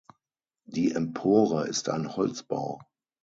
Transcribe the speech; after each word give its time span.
Die 0.65 0.93
Empore 0.93 1.67
ist 1.67 1.87
ein 1.89 2.15
Holzbau. 2.15 2.81